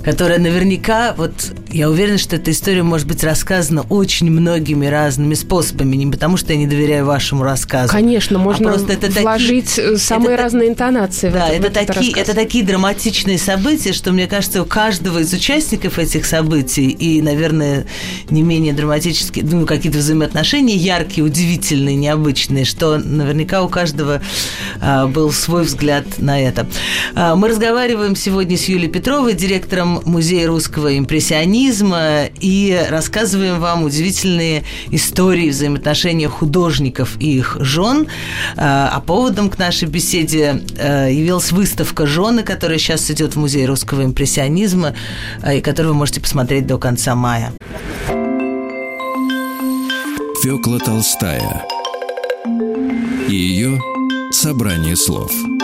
[0.06, 1.32] которая наверняка, вот
[1.70, 6.53] Я уверена, что эта история может быть рассказана очень многими разными способами, не потому что
[6.53, 7.92] я не доверяю вашему рассказу.
[7.92, 11.30] Конечно, можно а просто это вложить такие, э, самые это, разные интонации.
[11.30, 15.32] Да, в это, в такие, это такие драматичные события, что мне кажется, у каждого из
[15.32, 17.86] участников этих событий и, наверное,
[18.30, 24.22] не менее драматические, ну, какие-то взаимоотношения яркие, удивительные, необычные, что наверняка у каждого
[24.80, 26.66] а, был свой взгляд на это.
[27.14, 34.64] А, мы разговариваем сегодня с Юлией Петровой, директором Музея русского импрессионизма, и рассказываем вам удивительные
[34.90, 38.06] истории взаимоотношения художников и их жен.
[38.56, 43.66] А, а поводом к нашей беседе а, явилась выставка «Жены», которая сейчас идет в Музее
[43.66, 44.94] русского импрессионизма,
[45.42, 47.52] а, и которую вы можете посмотреть до конца мая.
[50.42, 51.64] Фёкла Толстая
[53.28, 53.80] и ее
[54.30, 55.32] собрание слов–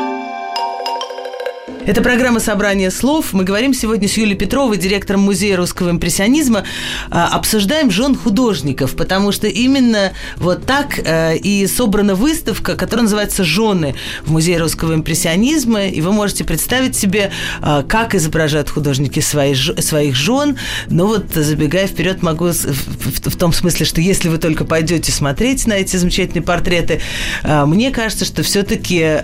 [1.85, 3.33] это программа «Собрание слов».
[3.33, 6.64] Мы говорим сегодня с Юлией Петровой, директором Музея русского импрессионизма.
[7.11, 13.43] А, обсуждаем жен художников, потому что именно вот так э, и собрана выставка, которая называется
[13.43, 15.87] «Жены» в Музее русского импрессионизма.
[15.87, 20.59] И вы можете представить себе, а, как изображают художники свои, своих жен.
[20.89, 25.72] Но вот, забегая вперед, могу в том смысле, что если вы только пойдете смотреть на
[25.72, 27.01] эти замечательные портреты,
[27.43, 29.22] а, мне кажется, что все-таки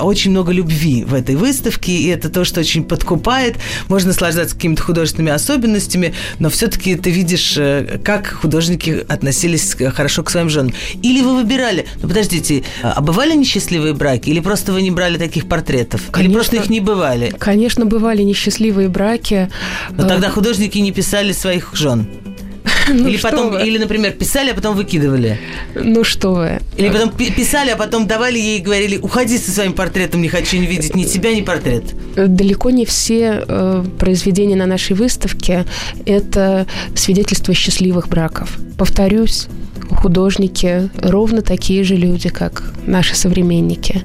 [0.00, 3.56] очень много любви в этой выставке и это то, что очень подкупает.
[3.88, 10.30] Можно наслаждаться какими-то художественными особенностями, но все-таки ты видишь, э, как художники относились хорошо к
[10.30, 10.72] своим женам.
[11.02, 14.28] Или вы выбирали, ну подождите, а бывали несчастливые браки?
[14.30, 16.02] Или просто вы не брали таких портретов?
[16.10, 17.34] Конечно, Или просто их не бывали?
[17.38, 19.50] Конечно, бывали несчастливые браки.
[19.90, 22.06] Но тогда художники не писали своих жен.
[22.98, 23.66] Ну, или потом, вы?
[23.66, 25.38] или, например, писали, а потом выкидывали.
[25.74, 26.60] Ну что вы.
[26.76, 30.56] Или потом писали, а потом давали ей и говорили, уходи со своим портретом, не хочу
[30.56, 31.84] не видеть ни тебя, ни портрет.
[32.16, 35.64] Далеко не все э, произведения на нашей выставке–
[36.06, 38.58] это свидетельство счастливых браков.
[38.76, 39.48] Повторюсь,
[39.90, 44.02] художники ровно такие же люди, как наши современники.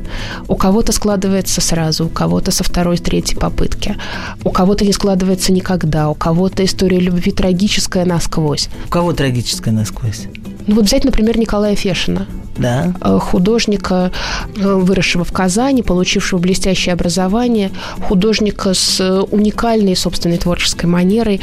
[0.48, 3.96] У кого-то складывается сразу, у кого-то со второй, третьей попытки.
[4.44, 8.70] У кого-то не складывается никогда, у кого-то история любви трагическая насквозь.
[8.86, 10.28] У кого трагическая насквозь?
[10.68, 12.28] Ну вот взять, например, Николая Фешина.
[12.58, 12.94] Да.
[13.02, 14.12] Э, художника,
[14.56, 17.72] э, выросшего в Казани, получившего блестящее образование,
[18.08, 21.42] художника с уникальной собственной творческой манерой,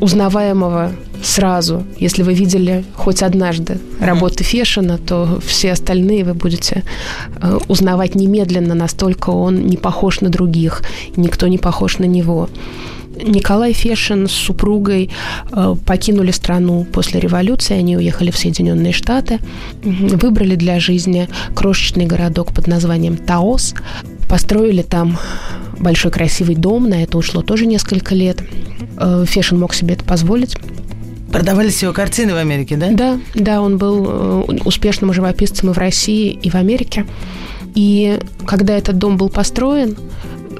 [0.00, 1.84] узнаваемого сразу.
[1.98, 6.84] Если вы видели хоть однажды работы Фешина, то все остальные вы будете
[7.40, 10.82] э, узнавать немедленно, настолько он не похож на других,
[11.16, 12.48] никто не похож на него.
[13.22, 15.10] Николай Фешин с супругой
[15.50, 19.40] э, покинули страну после революции, они уехали в Соединенные Штаты,
[19.82, 23.74] выбрали для жизни крошечный городок под названием Таос,
[24.28, 25.18] построили там
[25.78, 28.42] большой красивый дом, на это ушло тоже несколько лет.
[28.96, 30.56] Э, Фешин мог себе это позволить.
[31.32, 32.88] Продавались его картины в Америке, да?
[32.90, 37.04] Да, да, он был э, успешным живописцем и в России, и в Америке.
[37.74, 39.96] И когда этот дом был построен,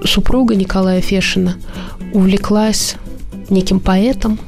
[0.05, 1.57] супруга Николая Фешина
[2.13, 2.97] увлеклась
[3.51, 4.39] неким поэтом,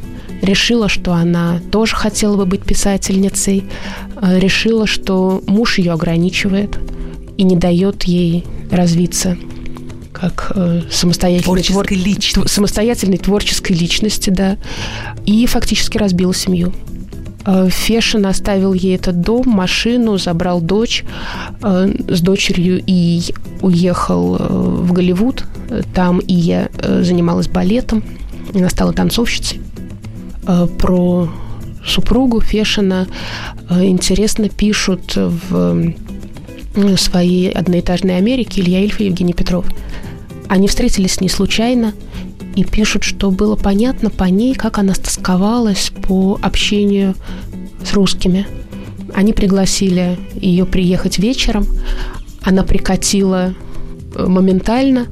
[0.43, 3.65] решила, что она тоже хотела бы быть писательницей,
[4.21, 6.79] э, решила, что муж ее ограничивает
[7.37, 9.37] и не дает ей развиться
[10.13, 11.87] как э, самостоятельной, твор...
[11.91, 12.49] личности.
[12.49, 14.59] самостоятельной творческой личности, да,
[15.25, 16.73] и фактически разбила семью.
[17.47, 21.05] Э, Фешин оставил ей этот дом, машину, забрал дочь
[21.63, 23.23] э, с дочерью и
[23.63, 25.45] уехал э, в Голливуд.
[25.95, 28.03] Там и я занималась балетом.
[28.53, 29.61] Она стала танцовщицей.
[30.79, 31.31] Про
[31.87, 33.07] супругу Фешина
[33.71, 35.95] интересно пишут в
[36.97, 39.65] своей одноэтажной Америке Илья Ильф и Евгений Петров.
[40.49, 41.93] Они встретились с ней случайно–
[42.57, 47.15] и пишут, что было понятно по ней, как она стосковалась по общению
[47.85, 48.47] с русскими.
[49.15, 51.67] Они пригласили ее приехать вечером,
[52.43, 53.55] она прикатила
[54.15, 55.07] э, моментально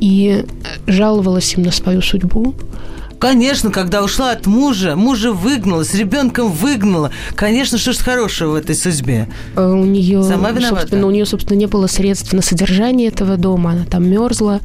[0.00, 0.44] и
[0.86, 2.54] жаловалась им на свою судьбу.
[3.18, 7.10] Конечно, когда ушла от мужа, мужа выгнала, с ребенком выгнала.
[7.34, 9.28] Конечно, что ж хорошего в этой судьбе?
[9.56, 10.80] Э, у нее, Сама виновата?
[10.80, 13.70] Собственно, у нее, собственно, не было средств на содержание этого дома.
[13.70, 14.60] Она там мерзла.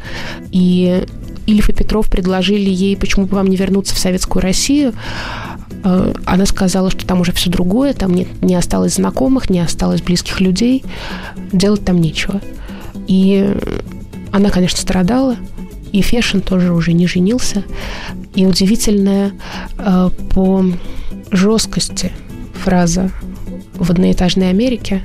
[0.52, 1.06] И
[1.46, 4.94] Ильф и Петров предложили ей, почему бы вам не вернуться в Советскую Россию.
[5.84, 10.02] Э, она сказала, что там уже все другое, там не, не осталось знакомых, не осталось
[10.02, 10.84] близких людей,
[11.52, 12.42] делать там нечего.
[13.08, 13.56] И
[14.32, 15.36] она, конечно, страдала,
[15.92, 17.64] и Фешин тоже уже не женился.
[18.36, 19.34] И удивительная
[19.78, 20.66] э, по
[21.32, 22.12] жесткости
[22.64, 23.12] фраза
[23.76, 25.04] в одноэтажной Америке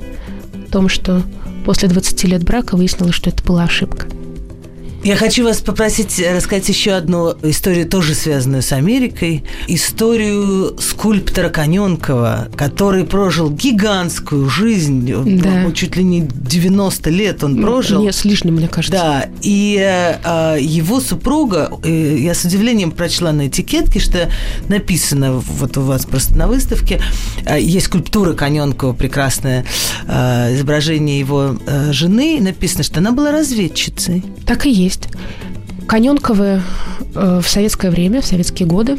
[0.68, 1.22] о том, что
[1.64, 4.06] после 20 лет брака выяснилось, что это была ошибка.
[5.06, 9.44] Я хочу вас попросить рассказать еще одну историю, тоже связанную с Америкой.
[9.68, 15.08] Историю скульптора Коненкова, который прожил гигантскую жизнь.
[15.40, 15.60] Да.
[15.62, 18.02] Ну, чуть ли не 90 лет он прожил.
[18.02, 18.98] Нет, с лишним, мне кажется.
[18.98, 24.28] Да, и э, его супруга, э, я с удивлением прочла на этикетке, что
[24.68, 27.00] написано вот у вас просто на выставке,
[27.44, 29.66] э, есть скульптура Коненкова, прекрасное
[30.08, 34.24] э, изображение его э, жены, написано, что она была разведчицей.
[34.44, 35.08] Так и есть есть.
[35.86, 36.62] Коненковы
[37.14, 38.98] э, в советское время, в советские годы,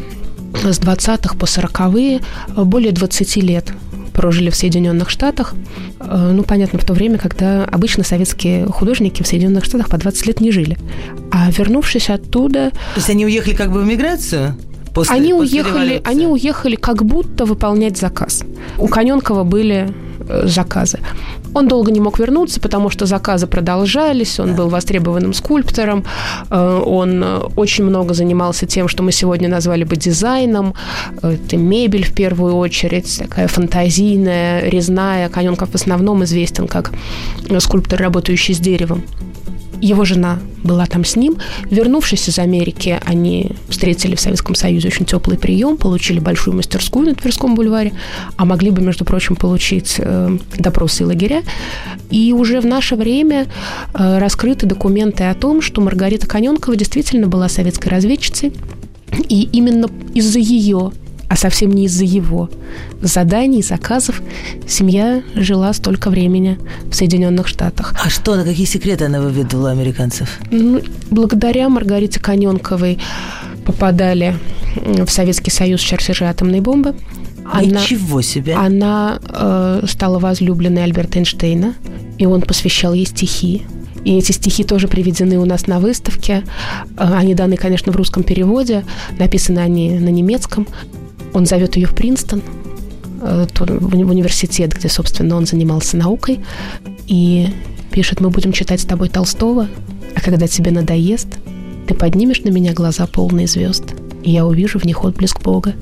[0.63, 2.21] с 20-х по 40-е,
[2.55, 3.73] э, более 20 лет
[4.13, 5.53] прожили в Соединенных Штатах.
[5.99, 10.25] Э, ну, понятно, в то время, когда обычно советские художники в Соединенных Штатах по 20
[10.27, 10.77] лет не жили.
[11.31, 12.71] А вернувшись оттуда...
[12.71, 14.55] То есть они уехали как бы в эмиграцию?
[14.93, 18.43] После, они, после уехали, они уехали как будто выполнять заказ.
[18.79, 19.93] У Коненкова были
[20.43, 20.99] заказы.
[21.53, 26.03] Он долго не мог вернуться, потому что заказы продолжались, он был востребованным скульптором,
[26.49, 30.73] э, он э, очень много занимался тем, что мы сегодня назвали бы дизайном,
[31.21, 35.29] это мебель в первую очередь, такая фантазийная, резная.
[35.29, 36.91] Каненков в основном известен как
[37.59, 39.03] скульптор, работающий с деревом.
[39.81, 41.37] Его жена была там с ним.
[41.69, 47.15] Вернувшись из Америки, они встретили в Советском Союзе очень теплый прием, получили большую мастерскую на
[47.15, 47.93] Тверском бульваре,
[48.35, 51.43] а могли бы, между прочим, получить э, допросы и лагеря.
[52.09, 53.47] И уже в наше время
[53.93, 58.53] э, раскрыты документы о том, что Маргарита Коненкова действительно была советской разведчицей,
[59.29, 60.91] и именно из-за ее
[61.29, 62.49] а совсем не из-за его
[63.01, 64.21] заданий, заказов,
[64.67, 66.57] семья жила столько времени
[66.89, 67.93] в Соединенных Штатах.
[68.03, 70.39] А что, на какие секреты она выведала американцев?
[70.51, 72.99] Ну, благодаря Маргарите Коненковой
[73.65, 74.35] попадали
[74.75, 76.95] в Советский Союз чертежи атомной бомбы.
[77.51, 78.55] Она, Ничего себе!
[78.55, 81.75] Она э, стала возлюбленной Альберта Эйнштейна,
[82.17, 83.63] и он посвящал ей стихи.
[84.03, 86.43] И эти стихи тоже приведены у нас на выставке.
[86.97, 88.83] Э, они даны, конечно, в русском переводе.
[89.17, 90.67] Написаны они на немецком.
[91.33, 92.41] Он зовет ее в Принстон,
[93.21, 96.39] э, в университет, где, собственно, он занимался наукой,
[97.07, 97.47] и
[97.91, 99.67] пишет, мы будем читать с тобой Толстого,
[100.15, 101.39] а когда тебе надоест,
[101.87, 103.83] ты поднимешь на меня глаза полные звезд,
[104.23, 105.73] и я увижу в них отблеск Бога.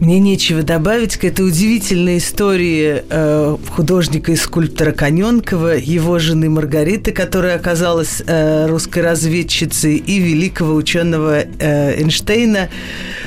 [0.00, 7.12] Мне нечего добавить к этой удивительной истории э, художника и скульптора Коненкова, его жены Маргариты,
[7.12, 12.68] которая оказалась э, русской разведчицей, и великого ученого э, Эйнштейна.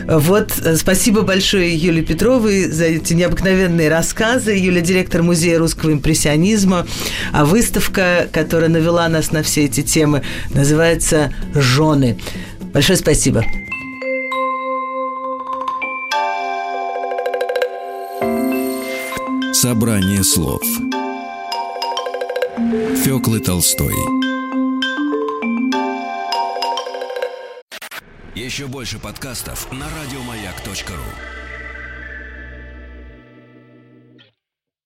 [0.07, 4.51] Вот, э, спасибо большое Юлии Петровой за эти необыкновенные рассказы.
[4.51, 6.85] Юля– директор Музея русского импрессионизма.
[7.31, 12.19] А выставка, которая навела нас на все эти темы, называется «Жены».
[12.73, 13.43] Большое спасибо.
[19.61, 20.61] Собрание слов.
[23.03, 23.93] Фёклы Толстой.
[28.35, 31.38] Еще больше подкастов на радиомаяк.ру